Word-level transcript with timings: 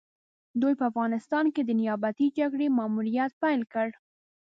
دوی 0.61 0.73
په 0.79 0.83
افغانستان 0.91 1.45
کې 1.53 1.61
د 1.65 1.71
نيابتي 1.81 2.27
جګړې 2.39 2.67
ماموريت 2.77 3.31
پيل 3.41 3.61
کړ. 3.73 3.87